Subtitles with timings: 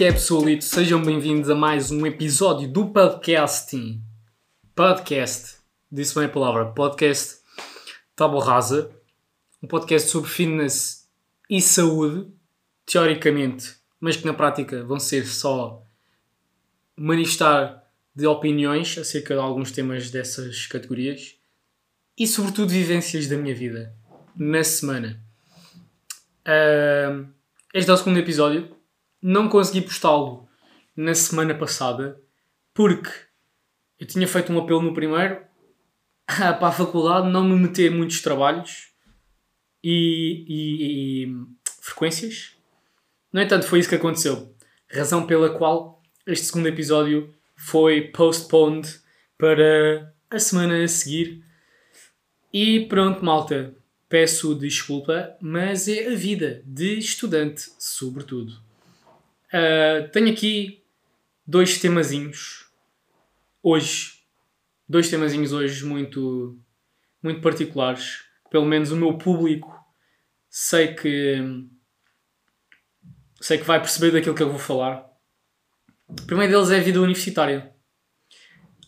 [0.00, 0.64] Que é, pessoalito?
[0.64, 4.02] Sejam bem-vindos a mais um episódio do podcasting.
[4.74, 5.58] Podcast.
[5.92, 6.72] Disse bem a palavra.
[6.72, 7.40] Podcast
[8.16, 8.90] Tábua Rasa.
[9.62, 11.06] Um podcast sobre fitness
[11.50, 12.32] e saúde,
[12.86, 15.82] teoricamente, mas que na prática vão ser só
[16.96, 17.84] manifestar
[18.16, 21.36] de opiniões acerca de alguns temas dessas categorias
[22.16, 23.94] e, sobretudo, vivências da minha vida
[24.34, 25.22] na semana.
[26.46, 27.28] Uh,
[27.74, 28.79] este é o segundo episódio.
[29.22, 30.48] Não consegui postá-lo
[30.96, 32.20] na semana passada
[32.72, 33.10] porque
[33.98, 35.40] eu tinha feito um apelo no primeiro
[36.26, 38.90] para a faculdade não me meter muitos trabalhos
[39.82, 41.46] e, e, e
[41.82, 42.56] frequências.
[43.32, 44.54] No entanto, foi isso que aconteceu.
[44.90, 49.00] Razão pela qual este segundo episódio foi postponed
[49.38, 51.44] para a semana a seguir.
[52.52, 53.74] E pronto, malta.
[54.08, 58.69] Peço desculpa, mas é a vida de estudante, sobretudo.
[59.52, 60.84] Uh, tenho aqui
[61.46, 62.70] dois temazinhos
[63.62, 64.20] hoje.
[64.88, 66.58] Dois temazinhos hoje muito,
[67.22, 68.24] muito particulares.
[68.50, 69.78] Pelo menos o meu público
[70.48, 71.68] sei que
[73.40, 75.08] sei que vai perceber daquilo que eu vou falar.
[76.06, 77.72] O primeiro deles é a vida universitária.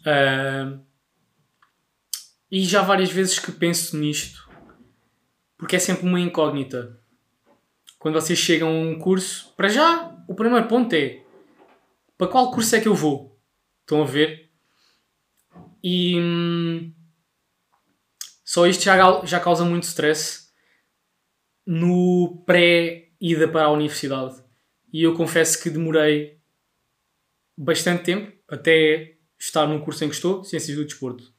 [0.01, 0.85] Uh,
[2.51, 4.47] e já várias vezes que penso nisto,
[5.57, 7.01] porque é sempre uma incógnita.
[7.99, 11.23] Quando vocês chegam a um curso, para já, o primeiro ponto é
[12.17, 13.39] para qual curso é que eu vou?
[13.83, 14.51] Estão a ver?
[15.85, 16.95] E hum,
[18.43, 20.51] só isto já, já causa muito stress
[21.67, 24.43] no pré-ida para a universidade.
[24.91, 26.41] E eu confesso que demorei
[27.57, 31.31] bastante tempo até estar no curso em que estou, Ciências do Desporto.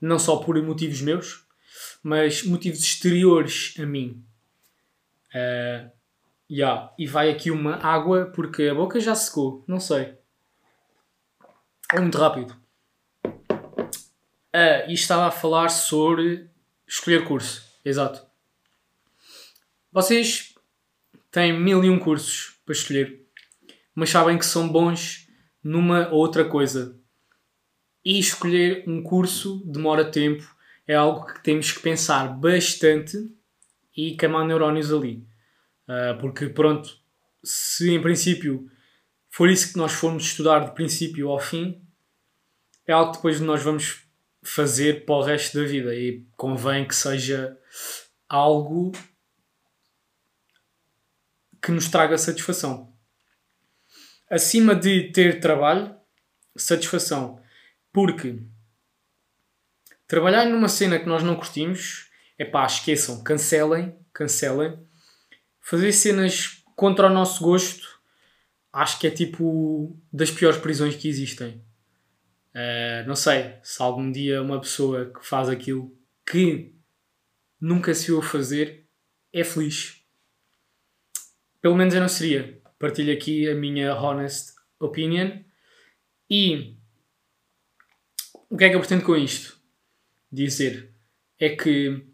[0.00, 1.46] Não só por motivos meus,
[2.02, 4.24] mas motivos exteriores a mim.
[5.32, 5.99] Uh,
[6.50, 6.92] yeah.
[6.98, 10.14] E vai aqui uma água porque a boca já secou, não sei.
[11.92, 12.54] É muito rápido.
[13.24, 16.50] Uh, e estava a falar sobre
[16.86, 17.64] escolher curso.
[17.84, 18.26] Exato.
[19.92, 20.54] Vocês
[21.30, 23.26] têm mil e um cursos para escolher,
[23.94, 25.28] mas sabem que são bons
[25.62, 26.98] numa ou outra coisa.
[28.04, 30.44] E escolher um curso demora tempo,
[30.86, 33.16] é algo que temos que pensar bastante
[33.96, 35.24] e queimar neurónios ali.
[35.90, 36.96] Uh, porque, pronto,
[37.42, 38.70] se em princípio
[39.28, 41.82] for isso que nós formos estudar de princípio ao fim,
[42.86, 44.04] é algo que depois nós vamos
[44.40, 47.58] fazer para o resto da vida e convém que seja
[48.28, 48.92] algo
[51.60, 52.92] que nos traga satisfação.
[54.30, 55.92] Acima de ter trabalho,
[56.56, 57.42] satisfação.
[57.92, 58.38] Porque
[60.06, 62.08] trabalhar numa cena que nós não curtimos,
[62.38, 64.78] é pá, esqueçam, cancelem, cancelem.
[65.60, 68.00] Fazer cenas contra o nosso gosto,
[68.72, 71.62] acho que é tipo das piores prisões que existem.
[72.54, 75.96] Uh, não sei se algum dia uma pessoa que faz aquilo
[76.28, 76.74] que
[77.60, 78.86] nunca se ouve fazer
[79.32, 80.02] é feliz.
[81.60, 82.60] Pelo menos eu não seria.
[82.78, 85.44] Partilho aqui a minha honest opinion.
[86.28, 86.76] E
[88.48, 89.60] o que é que eu pretendo com isto?
[90.32, 90.92] Dizer
[91.38, 92.06] é que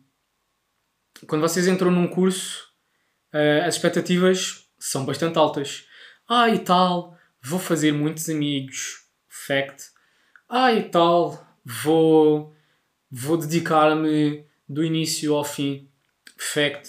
[1.26, 2.65] quando vocês entram num curso,
[3.36, 5.86] uh, as expectativas são bastante altas.
[6.28, 9.04] Ah, e tal, vou fazer muitos amigos.
[9.28, 9.90] Fact.
[10.48, 12.54] Ah, e tal, vou,
[13.10, 15.88] vou dedicar-me do início ao fim.
[16.36, 16.88] Fact.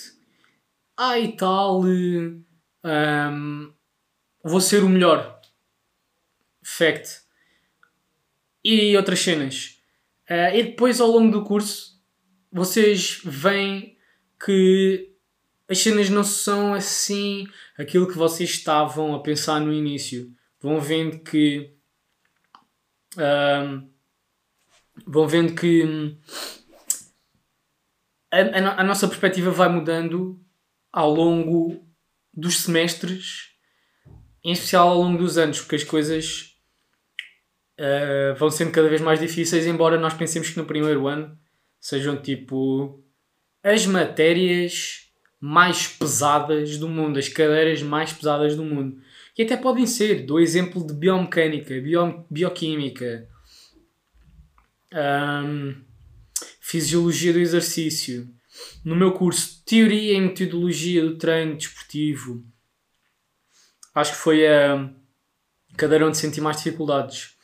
[0.96, 2.44] Ah, e tal, uh,
[2.84, 3.74] um,
[4.44, 5.40] vou ser o melhor.
[6.64, 7.22] Fact.
[8.64, 9.80] E outras cenas.
[10.30, 12.02] Uh, e depois, ao longo do curso,
[12.52, 13.98] vocês veem
[14.44, 15.17] que
[15.70, 17.46] as cenas não são assim
[17.78, 20.32] aquilo que vocês estavam a pensar no início.
[20.62, 21.74] Vão vendo que.
[23.18, 23.90] Um,
[25.06, 26.18] vão vendo que.
[28.32, 30.40] A, a, a nossa perspectiva vai mudando
[30.92, 31.86] ao longo
[32.34, 33.54] dos semestres,
[34.44, 36.56] em especial ao longo dos anos, porque as coisas
[37.80, 41.38] uh, vão sendo cada vez mais difíceis, embora nós pensemos que no primeiro ano
[41.80, 43.04] sejam tipo
[43.64, 45.07] as matérias
[45.40, 49.02] mais pesadas do mundo, as cadeiras mais pesadas do mundo.
[49.38, 53.28] E até podem ser, dou exemplo de biomecânica, bio, bioquímica,
[54.94, 55.76] um,
[56.60, 58.28] fisiologia do exercício,
[58.84, 62.44] no meu curso Teoria e Metodologia do Treino Desportivo,
[63.94, 64.90] acho que foi a
[65.76, 67.36] cadeira onde senti mais dificuldades.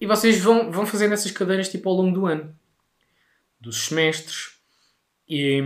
[0.00, 2.56] E vocês vão, vão fazendo essas cadeiras tipo ao longo do ano,
[3.60, 4.52] dos semestres.
[5.28, 5.60] E,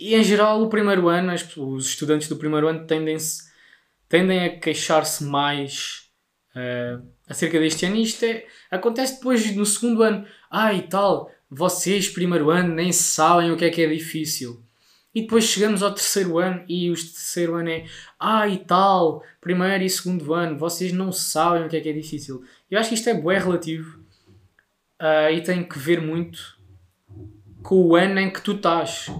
[0.00, 3.16] e, em geral, o primeiro ano, os estudantes do primeiro ano tendem,
[4.08, 6.10] tendem a queixar-se mais
[6.54, 7.96] uh, acerca deste ano.
[7.96, 10.26] E isto é, acontece depois no segundo ano.
[10.50, 14.62] Ah, e tal, vocês, primeiro ano, nem sabem o que é que é difícil.
[15.14, 17.86] E depois chegamos ao terceiro ano e o terceiro ano é
[18.20, 21.92] ah e tal, primeiro e segundo ano, vocês não sabem o que é que é
[21.92, 22.44] difícil.
[22.70, 23.98] Eu acho que isto é bué relativo
[25.00, 26.58] uh, e tem que ver muito
[27.62, 29.10] com o ano em que tu estás.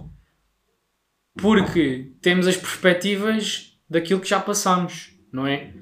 [1.37, 5.73] Porque temos as perspectivas daquilo que já passamos, não é?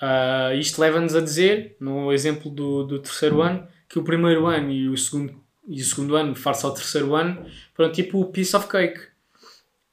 [0.00, 4.70] Uh, isto leva-nos a dizer, no exemplo do, do terceiro ano, que o primeiro ano
[4.70, 5.34] e o segundo,
[5.66, 7.44] e o segundo ano, face ao terceiro ano,
[7.74, 9.00] foram tipo o piece of cake.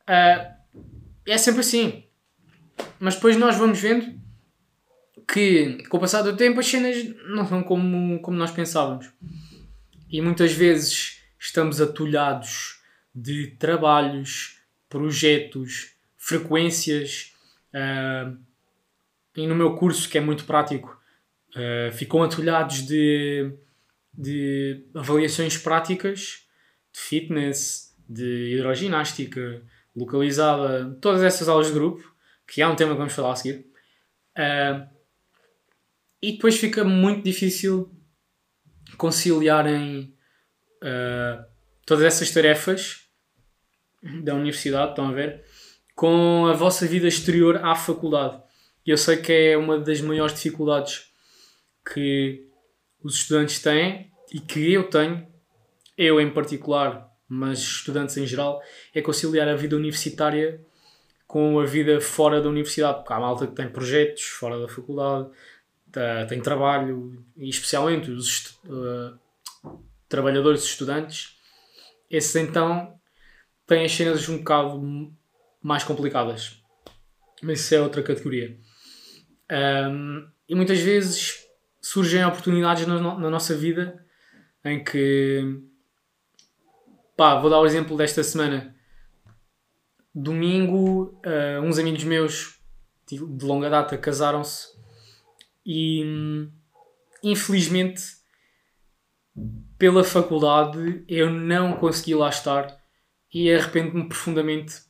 [0.01, 0.53] Uh,
[1.25, 2.03] é sempre assim.
[2.99, 4.13] Mas depois nós vamos vendo
[5.27, 6.95] que, com o passar do tempo, as cenas
[7.27, 9.11] não são como, como nós pensávamos.
[10.09, 12.79] E muitas vezes estamos atulhados
[13.13, 14.59] de trabalhos,
[14.89, 17.33] projetos, frequências.
[17.73, 18.37] Uh,
[19.35, 20.99] e no meu curso, que é muito prático,
[21.55, 23.51] uh, ficam atulhados de,
[24.13, 26.45] de avaliações práticas
[26.93, 29.61] de fitness, de hidroginástica,
[29.95, 32.15] localizada, todas essas aulas de grupo,
[32.47, 33.65] que é um tema que vamos falar a seguir.
[34.37, 34.87] Uh,
[36.21, 37.91] e depois fica muito difícil
[38.97, 40.15] conciliarem
[40.81, 41.45] uh,
[41.85, 43.04] todas essas tarefas
[44.23, 45.43] da universidade, estão a ver,
[45.95, 48.41] com a vossa vida exterior à faculdade.
[48.85, 51.11] E eu sei que é uma das maiores dificuldades
[51.93, 52.47] que
[53.01, 55.25] os estudantes têm e que eu tenho,
[55.97, 58.61] eu em particular, mas estudantes em geral,
[58.93, 60.63] é conciliar a vida universitária
[61.25, 65.29] com a vida fora da universidade, porque há malta que tem projetos fora da faculdade,
[66.27, 69.17] tem trabalho, e especialmente os uh,
[70.09, 71.37] trabalhadores estudantes,
[72.09, 72.93] esses então
[73.67, 75.13] têm as cenas um bocado
[75.61, 76.61] mais complicadas.
[77.41, 78.57] Mas isso é outra categoria.
[79.51, 81.45] Um, e muitas vezes
[81.81, 84.03] surgem oportunidades na, na, nossa vida
[84.63, 85.61] em que
[87.15, 88.75] pá, vou dar o exemplo desta semana.
[90.13, 92.59] Domingo, uh, uns amigos meus
[93.07, 94.69] de longa data casaram-se
[95.63, 96.03] e
[97.21, 98.01] infelizmente
[99.77, 102.84] pela faculdade eu não consegui lá estar
[103.35, 104.81] e arrependo-me profundamente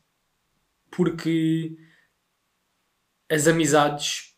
[0.92, 1.76] porque
[3.28, 4.38] as amizades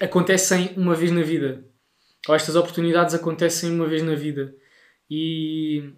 [0.00, 1.64] acontecem uma vez na vida.
[2.26, 4.52] Ou estas oportunidades acontecem uma vez na vida.
[5.08, 5.94] E,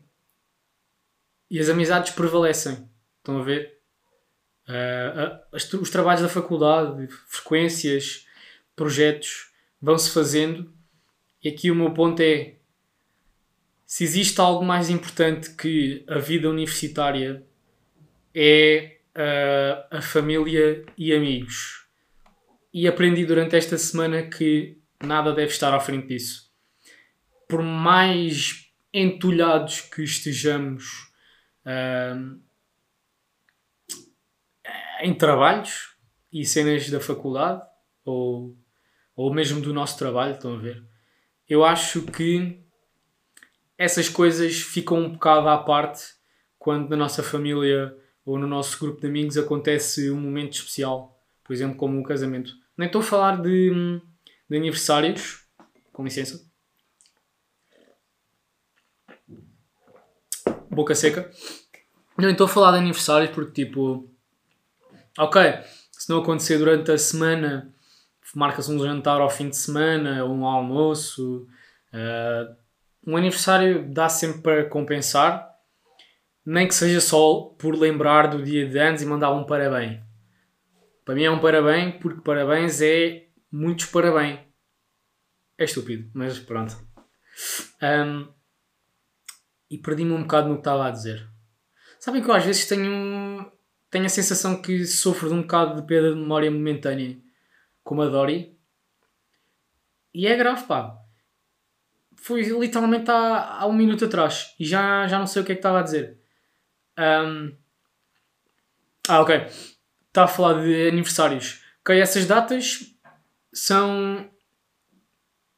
[1.51, 2.87] e as amizades prevalecem.
[3.17, 3.81] Estão a ver?
[4.69, 8.27] Uh, uh, os trabalhos da faculdade, frequências,
[8.77, 10.71] projetos vão-se fazendo.
[11.43, 12.59] E aqui o meu ponto é:
[13.93, 17.47] se existe algo mais importante que a vida universitária,
[18.35, 21.87] é uh, a família e amigos
[22.73, 26.51] e aprendi durante esta semana que nada deve estar à frente disso.
[27.47, 31.13] Por mais entulhados que estejamos
[31.67, 32.41] uh,
[35.03, 35.95] em trabalhos
[36.33, 37.61] e cenas da faculdade
[38.07, 38.57] ou,
[39.15, 40.83] ou mesmo do nosso trabalho, estão a ver?
[41.47, 42.62] Eu acho que
[43.77, 46.03] essas coisas ficam um bocado à parte
[46.59, 51.53] quando na nossa família ou no nosso grupo de amigos acontece um momento especial, por
[51.53, 52.53] exemplo, como um casamento.
[52.77, 54.01] Nem estou a falar de,
[54.49, 55.45] de aniversários.
[55.93, 56.43] Com licença.
[60.71, 61.31] Boca seca.
[62.17, 64.11] Não estou a falar de aniversários porque, tipo,
[65.19, 65.43] ok,
[65.93, 67.75] se não acontecer durante a semana,
[68.35, 71.47] marca-se um jantar ao fim de semana, um almoço.
[71.93, 72.62] Uh,
[73.07, 75.51] um aniversário dá sempre para compensar,
[76.45, 80.01] nem que seja só por lembrar do dia de anos e mandar um parabéns.
[81.05, 84.41] Para mim é um parabéns, porque parabéns é muitos parabéns.
[85.59, 86.77] É estúpido, mas pronto.
[87.83, 88.33] Um,
[89.71, 91.29] e perdi-me um bocado no que estava a dizer.
[91.99, 93.51] Sabem que eu às vezes tenho,
[93.91, 97.19] tenho a sensação que sofro de um bocado de perda de memória momentânea,
[97.83, 98.57] como a Dory.
[100.15, 101.02] E é grave, pá.
[102.23, 105.55] Foi literalmente há, há um minuto atrás e já, já não sei o que é
[105.55, 106.19] que estava a dizer.
[106.99, 107.57] Um...
[109.09, 109.49] Ah, ok
[110.13, 111.63] está a falar de aniversários.
[111.81, 112.95] Ok, essas datas
[113.53, 114.31] são,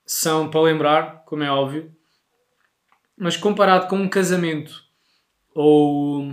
[0.06, 1.92] são para lembrar, como é óbvio,
[3.16, 4.84] mas comparado com um casamento
[5.52, 6.32] ou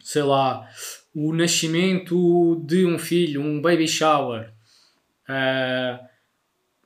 [0.00, 0.68] sei lá,
[1.12, 4.52] o nascimento de um filho, um baby shower,
[5.28, 6.06] uh,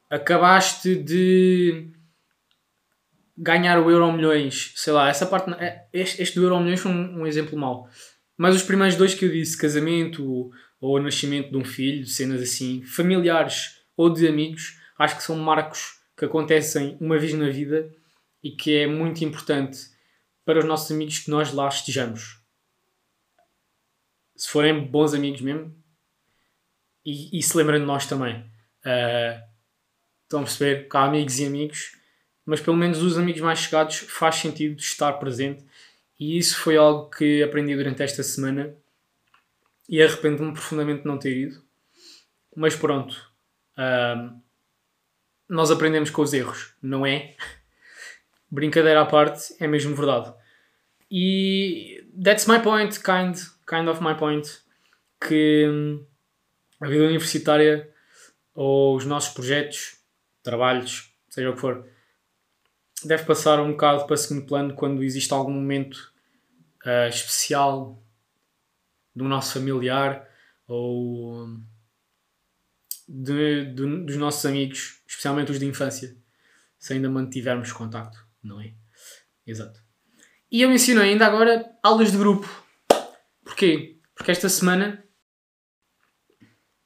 [0.09, 1.93] acabaste de
[3.43, 5.51] ganhar o Euro Milhões, sei lá, essa parte.
[5.63, 7.89] é- Este, este do Euro Milhões foi um, um exemplo mau.
[8.37, 12.83] Mas os primeiros dois que eu disse, casamento ou nascimento de um filho, cenas assim,
[12.85, 17.91] familiares ou de amigos, acho que são marcos que acontecem uma vez na vida
[18.43, 19.79] e que é muito importante
[20.45, 22.41] para os nossos amigos que nós lá estejamos.
[24.37, 25.75] Se forem bons amigos mesmo
[27.05, 28.45] e, e se lembrem de nós também.
[28.85, 29.43] Ah,
[30.23, 31.93] estão a perceber há amigos e amigos,
[32.45, 35.65] mas pelo menos os amigos mais chegados faz sentido estar presente
[36.19, 38.77] e isso foi algo que aprendi durante esta semana
[39.89, 41.63] e arrependo-me profundamente de não ter ido.
[42.55, 43.17] Mas pronto,
[45.49, 47.35] nós aprendemos com os erros, não é?
[48.51, 50.33] Brincadeira à parte, é mesmo verdade.
[51.11, 53.35] E that's my point, kind,
[53.67, 54.47] kind of my point,
[55.27, 56.05] que hum,
[56.81, 57.91] a vida universitária
[58.55, 59.97] ou os nossos projetos,
[60.43, 61.87] trabalhos, seja o que for,
[63.07, 66.13] deve passar um bocado para segundo plano quando existe algum momento
[66.85, 68.03] ah, especial
[69.15, 70.27] do nosso familiar
[70.67, 71.65] ou hum,
[73.09, 76.17] de- do- dos nossos amigos, especialmente os de infância,
[76.79, 78.73] se ainda mantivermos contacto, não é?
[79.47, 79.81] Exato.
[80.51, 82.49] E eu menciono ainda agora aulas de grupo.
[83.45, 83.99] Porquê?
[84.15, 85.05] Porque esta semana,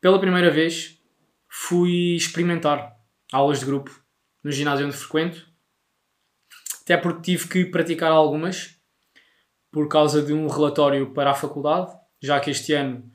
[0.00, 0.99] pela primeira vez,
[1.49, 2.97] fui experimentar
[3.33, 3.90] aulas de grupo
[4.42, 5.49] no ginásio onde frequento.
[6.84, 8.78] Até porque tive que praticar algumas
[9.72, 13.10] por causa de um relatório para a faculdade, já que este ano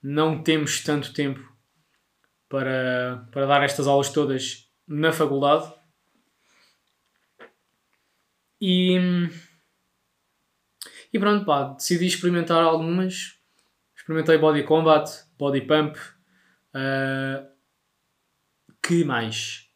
[0.00, 1.40] não temos tanto tempo
[2.48, 5.70] para, para dar estas aulas todas na faculdade.
[8.60, 8.96] E,
[11.12, 13.38] e pronto, pá, decidi experimentar algumas.
[13.96, 15.96] Experimentei Body Combat, Body Pump.
[16.72, 17.46] ah,
[18.82, 19.67] que mais?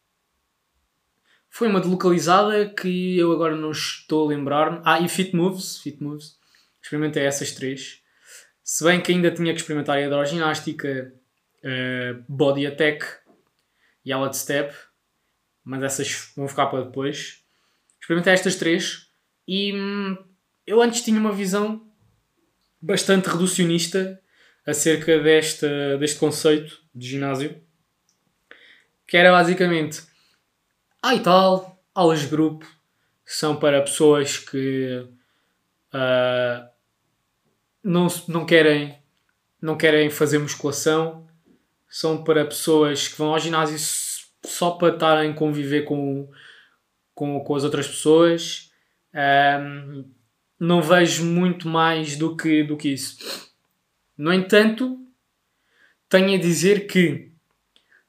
[1.53, 4.81] Foi uma delocalizada que eu agora não estou a lembrar-me.
[4.83, 5.77] Ah, e Fit Moves.
[5.77, 6.35] Fit Moves.
[6.81, 8.01] Experimentei essas três.
[8.63, 11.13] Se bem que ainda tinha que experimentar a hidroginástica,
[11.61, 13.05] eh, Body Attack
[14.03, 14.75] e Outlet Step.
[15.63, 17.43] Mas essas vão ficar para depois.
[18.01, 19.11] Experimentei estas três
[19.47, 20.17] e hum,
[20.65, 21.87] eu antes tinha uma visão
[22.81, 24.19] bastante reducionista
[24.65, 27.61] acerca desta, deste conceito de ginásio.
[29.05, 30.11] Que era basicamente
[31.05, 32.65] ah, e tal, aulas de grupo
[33.25, 35.05] são para pessoas que
[35.91, 36.69] ah,
[37.83, 38.97] não, não, querem,
[39.61, 41.27] não querem fazer musculação,
[41.89, 43.77] são para pessoas que vão ao ginásio
[44.45, 46.31] só para estarem a conviver com,
[47.13, 48.71] com, com as outras pessoas.
[49.13, 50.05] Ahm,
[50.57, 53.51] não vejo muito mais do que, do que isso.
[54.17, 54.97] No entanto,
[56.07, 57.33] tenho a dizer que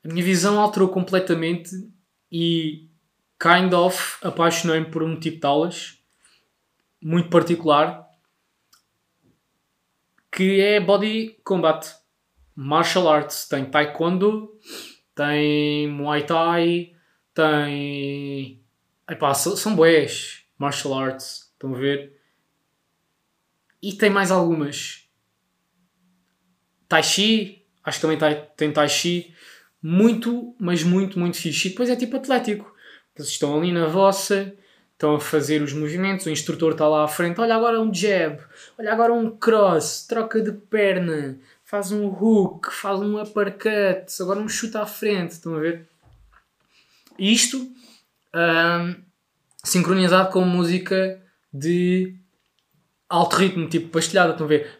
[0.05, 1.71] a minha visão alterou completamente
[2.37, 2.91] e
[3.41, 6.03] kind of apaixonei-me por um tipo de aulas
[7.01, 8.11] muito particular
[10.33, 11.95] que é body combat
[12.57, 13.47] martial arts.
[13.47, 14.59] Tem taekwondo
[15.15, 16.97] tem muay thai
[17.33, 18.61] tem
[19.09, 22.21] Epá, são, boés martial arts estão a ver?
[23.81, 25.09] E tem mais algumas.
[26.89, 28.19] Tai chi acho que também
[28.57, 29.34] tem tai chi
[29.87, 31.69] muito, mas muito, muito fixe.
[31.69, 32.75] E depois é tipo atlético.
[33.19, 34.55] Estão ali na vossa,
[34.95, 37.39] estão a fazer os movimentos, o instrutor está lá à frente.
[37.39, 38.39] Olha agora um jab,
[38.79, 44.49] olha agora um cross, troca de perna, faz um hook, faz um uppercut, agora um
[44.49, 45.33] chute à frente.
[45.33, 45.87] Estão a ver?
[47.19, 47.71] Isto
[49.63, 51.23] sincronizado com música
[51.53, 52.17] de
[53.07, 54.33] alto ritmo, tipo pastelhada.
[54.33, 54.79] Estão a ver?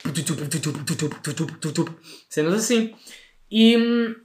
[2.31, 2.95] Cenas assim.
[3.51, 4.24] E hum,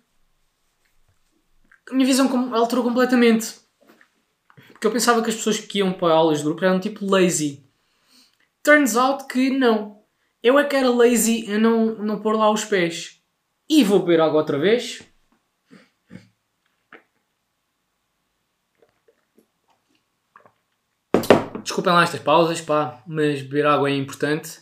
[1.90, 3.56] a minha visão alterou completamente.
[4.72, 7.66] Porque eu pensava que as pessoas que iam para aulas de grupo eram tipo lazy.
[8.64, 10.00] Turns out que não.
[10.42, 13.22] Eu é que era lazy a não, não pôr lá os pés.
[13.68, 15.04] E vou beber água outra vez.
[21.62, 24.62] Desculpem lá estas pausas, pá, mas beber água é importante.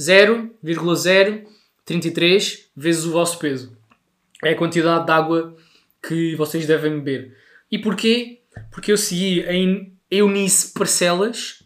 [0.00, 3.76] 0,033 vezes o vosso peso.
[4.42, 5.54] É a quantidade de água
[6.02, 7.36] que vocês devem beber.
[7.70, 8.42] E porquê?
[8.70, 11.62] Porque eu segui em Eunice Parcelas.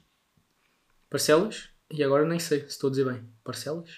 [1.09, 1.69] Parcelas?
[1.91, 3.23] E agora nem sei se estou a dizer bem.
[3.45, 3.91] Parcelas?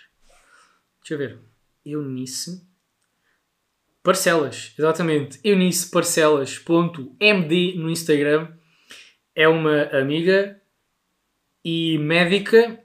[1.01, 1.39] Deixa eu ver.
[1.85, 2.67] Eunice
[4.03, 4.75] Parcelas.
[4.79, 5.41] Exatamente.
[5.43, 8.53] Eunice Parcelas.md no Instagram.
[9.35, 10.61] É uma amiga
[11.65, 12.81] e médica.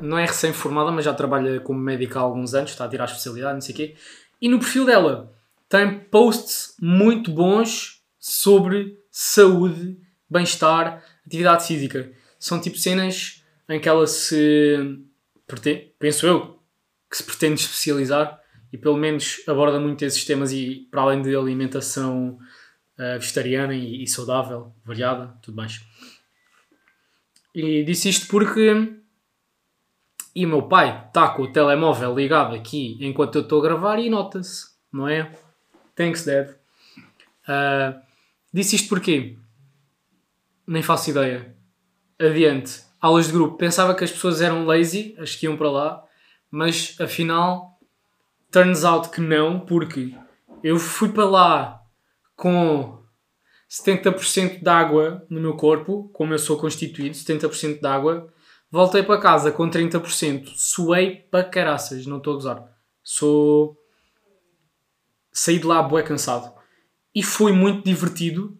[0.00, 2.70] Não é recém-formada, mas já trabalha como médica há alguns anos.
[2.70, 3.96] Está a tirar a especialidade, não sei o quê.
[4.40, 5.35] E no perfil dela
[5.68, 12.12] tem posts muito bons sobre saúde bem-estar, atividade física.
[12.38, 14.98] São tipo cenas em que ela se.
[15.98, 16.60] penso eu,
[17.10, 18.40] que se pretende especializar
[18.72, 22.38] e pelo menos aborda muito esses temas e para além de alimentação
[22.98, 25.80] uh, vegetariana e, e, saudável, variada, tudo mais.
[27.54, 28.92] E disse isto porque.
[30.34, 33.98] E o meu pai está com o telemóvel ligado aqui enquanto eu estou a gravar
[33.98, 35.32] e nota-se, não é?
[35.96, 36.50] Thanks, Dad.
[37.48, 38.00] Uh,
[38.52, 39.36] disse isto porque.
[40.66, 41.56] Nem faço ideia.
[42.18, 42.82] Adiante.
[43.00, 43.56] Aulas de grupo.
[43.56, 46.04] Pensava que as pessoas eram lazy, as que iam para lá,
[46.50, 47.78] mas afinal,
[48.50, 50.14] turns out que não, porque
[50.62, 51.82] eu fui para lá
[52.34, 52.98] com
[53.70, 58.32] 70% de água no meu corpo, como eu sou constituído, 70% de água.
[58.70, 60.52] Voltei para casa com 30%.
[60.56, 62.64] Suei para caraças, não estou a gozar.
[63.02, 63.76] Sou.
[65.36, 66.50] Saí de lá bué cansado.
[67.14, 68.58] E foi muito divertido,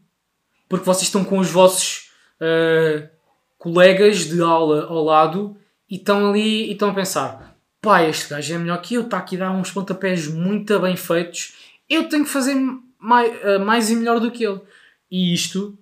[0.68, 3.09] porque vocês estão com os vossos uh,
[3.56, 5.56] colegas de aula ao lado
[5.88, 9.16] e estão ali e estão a pensar: pá, este gajo é melhor que eu, está
[9.16, 11.54] aqui a dar uns pontapés muito bem feitos,
[11.88, 12.54] eu tenho que fazer
[12.99, 14.61] mais, uh, mais e melhor do que ele.
[15.11, 15.78] E isto,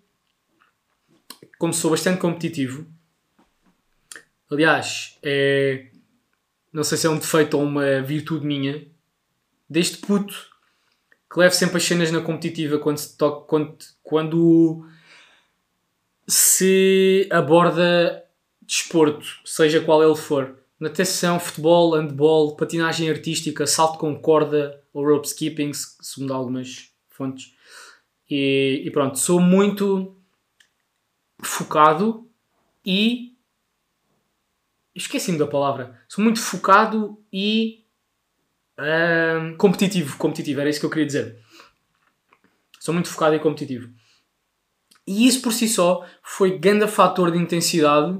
[1.58, 2.86] como sou bastante competitivo,
[4.48, 5.86] aliás, é.
[6.72, 8.86] Não sei se é um defeito ou uma virtude minha,
[9.68, 10.53] deste puto
[11.34, 14.86] que levo sempre as cenas na competitiva quando se, toca, quando, quando
[16.28, 18.24] se aborda
[18.62, 20.56] desporto, seja qual ele for.
[20.78, 27.52] Natação, futebol, handball, patinagem artística, salto com corda ou rope skipping, segundo algumas fontes.
[28.30, 30.16] E, e pronto, sou muito
[31.42, 32.30] focado
[32.86, 33.34] e.
[34.94, 36.00] Esqueci-me da palavra.
[36.06, 37.83] Sou muito focado e.
[38.78, 40.16] Um, competitivo.
[40.16, 41.38] Competitivo, era isso que eu queria dizer.
[42.80, 43.88] Sou muito focado e competitivo.
[45.06, 48.18] E isso por si só foi grande fator de intensidade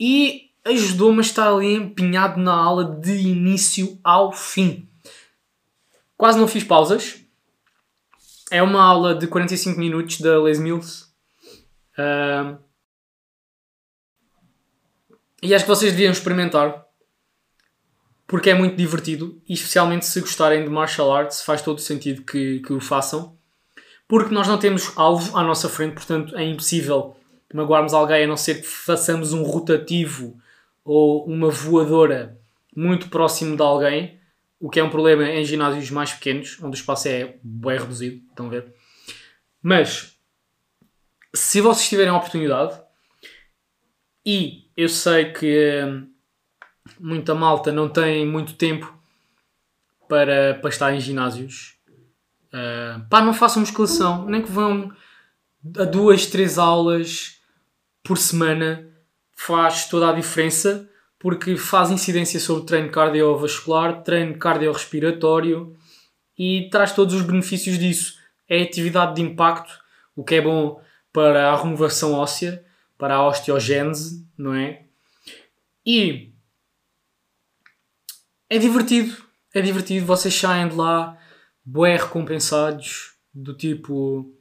[0.00, 4.88] e ajudou-me a estar ali empenhado na aula de início ao fim.
[6.16, 7.20] Quase não fiz pausas.
[8.50, 11.06] É uma aula de 45 minutos da Les Mills.
[11.98, 12.58] Uh,
[15.42, 16.83] e acho que vocês deviam experimentar
[18.26, 22.22] porque é muito divertido e especialmente se gostarem de martial arts faz todo o sentido
[22.22, 23.36] que, que o façam
[24.06, 27.16] porque nós não temos alvo à nossa frente, portanto é impossível
[27.52, 30.38] magoarmos alguém a não ser que façamos um rotativo
[30.84, 32.38] ou uma voadora
[32.76, 34.20] muito próximo de alguém,
[34.60, 38.22] o que é um problema em ginásios mais pequenos, onde o espaço é bem reduzido,
[38.28, 38.74] estão a ver?
[39.62, 40.18] Mas,
[41.34, 42.78] se vocês tiverem a oportunidade,
[44.26, 46.10] e eu sei que hum,
[46.98, 48.92] muita malta não tem muito tempo
[50.08, 51.74] para, para estar em ginásios,
[52.54, 54.92] Uh, pá, não façam musculação, nem que vão
[55.76, 57.40] a duas, três aulas
[58.00, 58.88] por semana,
[59.32, 65.76] faz toda a diferença, porque faz incidência sobre treino cardiovascular, treino cardiorrespiratório
[66.38, 68.14] e traz todos os benefícios disso.
[68.48, 69.72] É atividade de impacto,
[70.14, 70.80] o que é bom
[71.12, 72.64] para a renovação óssea,
[72.96, 74.84] para a osteogênese, não é?
[75.84, 76.32] E
[78.48, 79.16] é divertido,
[79.54, 81.18] é divertido, vocês saem de lá
[81.64, 84.32] bué recompensados, do tipo,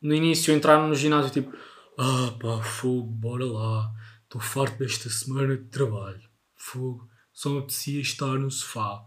[0.00, 1.56] no início entraram no ginásio tipo,
[1.98, 3.92] ah pá, fogo, bora lá,
[4.24, 6.22] estou farto desta semana de trabalho,
[6.56, 9.04] fogo, só me apetecia estar no sofá,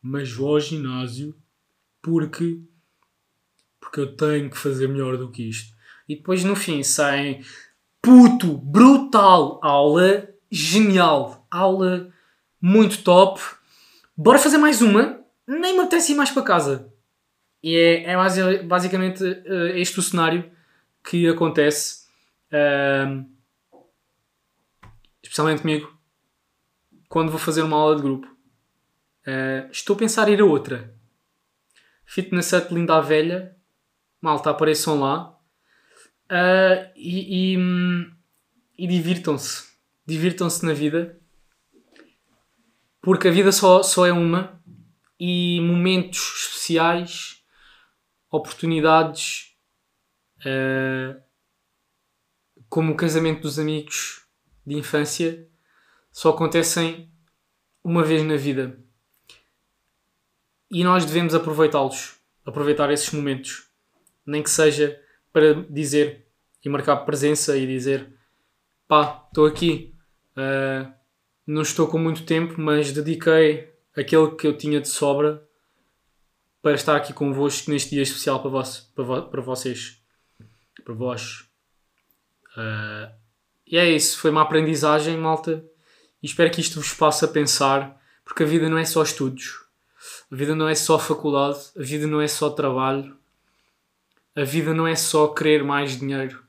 [0.00, 1.34] mas vou ao ginásio
[2.02, 2.60] porque,
[3.80, 5.72] porque eu tenho que fazer melhor do que isto.
[6.08, 7.44] E depois no fim saem,
[8.02, 12.11] puto, brutal, aula genial, aula
[12.62, 13.42] muito top,
[14.16, 15.22] bora fazer mais uma?
[15.46, 16.92] nem me apetece ir mais para casa.
[17.62, 20.50] E é, é basicamente uh, este o cenário
[21.04, 22.06] que acontece,
[22.52, 23.24] uh,
[25.22, 25.96] especialmente comigo,
[27.08, 28.26] quando vou fazer uma aula de grupo.
[29.26, 30.94] Uh, estou a pensar em ir a outra.
[32.04, 33.56] Fitness Hut Linda a Velha,
[34.20, 35.30] malta, apareçam lá
[36.30, 37.58] uh, e, e,
[38.76, 39.70] e divirtam-se.
[40.04, 41.20] Divirtam-se na vida,
[43.02, 44.62] porque a vida só, só é uma
[45.18, 47.42] e momentos especiais,
[48.30, 49.54] oportunidades,
[50.40, 51.20] uh,
[52.68, 54.24] como o casamento dos amigos
[54.64, 55.46] de infância,
[56.10, 57.12] só acontecem
[57.84, 58.78] uma vez na vida.
[60.70, 63.68] E nós devemos aproveitá-los, aproveitar esses momentos,
[64.24, 64.98] nem que seja
[65.32, 66.26] para dizer
[66.64, 68.16] e marcar presença e dizer
[68.86, 69.94] pá, estou aqui,
[70.36, 71.01] uh,
[71.46, 75.42] não estou com muito tempo, mas dediquei aquele que eu tinha de sobra
[76.60, 80.00] para estar aqui convosco neste dia especial para, vos, para, vo, para vocês,
[80.84, 81.44] para vós.
[82.56, 83.12] Uh,
[83.66, 85.64] e é isso, foi uma aprendizagem, malta.
[86.22, 89.64] E espero que isto vos faça pensar, porque a vida não é só estudos,
[90.30, 93.16] a vida não é só faculdade, a vida não é só trabalho,
[94.36, 96.42] a vida não é só querer mais dinheiro.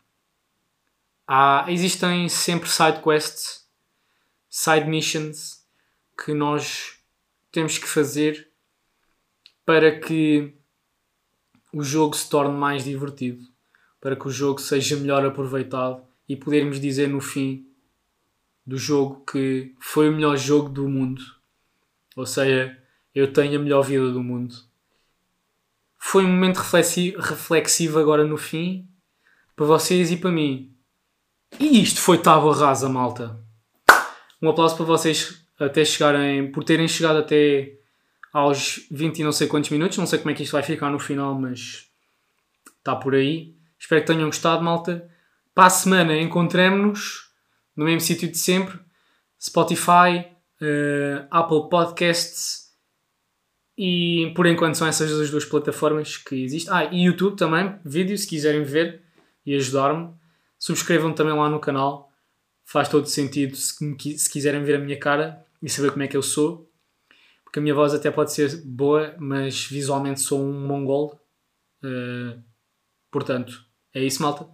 [1.28, 3.63] Há, existem sempre side quests,
[4.56, 5.66] side missions
[6.16, 7.00] que nós
[7.52, 8.52] temos que fazer
[9.66, 10.54] para que
[11.74, 13.44] o jogo se torne mais divertido,
[14.00, 17.68] para que o jogo seja melhor aproveitado e podermos dizer no fim
[18.64, 21.24] do jogo que foi o melhor jogo do mundo.
[22.16, 22.80] Ou seja,
[23.16, 24.54] eu tenho a melhor vida do mundo.
[25.98, 28.88] Foi um momento reflexivo, agora no fim,
[29.56, 30.78] para vocês e para mim.
[31.60, 33.43] E isto foi tábua rasa, malta.
[34.44, 37.78] Um aplauso para vocês até chegarem, por terem chegado até
[38.34, 39.98] aos 20 e não sei quantos minutos.
[39.98, 41.88] Não sei como é que isto vai ficar no final, mas
[42.78, 43.56] está por aí.
[43.80, 45.10] Espero que tenham gostado, malta.
[45.56, 47.30] Para a semana encontremos-nos
[47.74, 48.78] no mesmo sítio de sempre:
[49.42, 50.28] Spotify,
[50.62, 52.64] uh, Apple Podcasts
[53.78, 56.74] e por enquanto são essas as duas plataformas que existem.
[56.74, 59.04] Ah, e YouTube também, vídeo se quiserem ver
[59.46, 60.14] e ajudar-me.
[60.60, 62.13] Subscrevam também lá no canal,
[62.74, 63.76] faz todo sentido se,
[64.18, 66.68] se quiserem ver a minha cara e saber como é que eu sou.
[67.44, 71.22] Porque a minha voz até pode ser boa, mas visualmente sou um mongol.
[71.84, 72.42] Uh,
[73.12, 74.48] portanto, é isso, malta.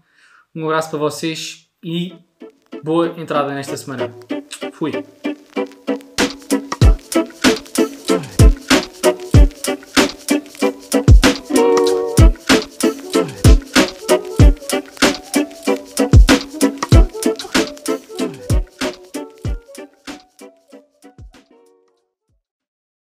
[0.53, 2.13] Um abraço para vocês e
[2.84, 4.13] boa entrada nesta semana.
[4.73, 4.91] Fui.